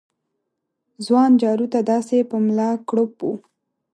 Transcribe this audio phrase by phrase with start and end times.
[1.05, 3.31] ځوان جارو ته داسې په ملا کړوپ و